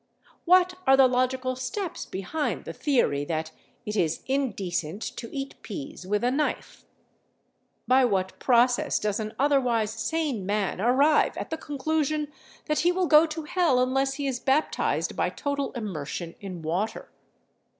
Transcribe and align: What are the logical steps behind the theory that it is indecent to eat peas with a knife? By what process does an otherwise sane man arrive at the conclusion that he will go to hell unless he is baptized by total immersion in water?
What 0.45 0.73
are 0.87 0.97
the 0.97 1.05
logical 1.07 1.55
steps 1.55 2.07
behind 2.07 2.65
the 2.65 2.73
theory 2.73 3.23
that 3.25 3.51
it 3.85 3.95
is 3.95 4.23
indecent 4.25 4.99
to 5.17 5.29
eat 5.31 5.53
peas 5.61 6.07
with 6.07 6.23
a 6.23 6.31
knife? 6.31 6.85
By 7.87 8.05
what 8.05 8.39
process 8.39 8.97
does 8.97 9.19
an 9.19 9.35
otherwise 9.37 9.91
sane 9.91 10.43
man 10.43 10.81
arrive 10.81 11.37
at 11.37 11.51
the 11.51 11.55
conclusion 11.59 12.29
that 12.65 12.79
he 12.79 12.91
will 12.91 13.05
go 13.05 13.27
to 13.27 13.43
hell 13.43 13.79
unless 13.79 14.15
he 14.15 14.25
is 14.25 14.39
baptized 14.39 15.15
by 15.15 15.29
total 15.29 15.71
immersion 15.73 16.33
in 16.39 16.63
water? 16.63 17.11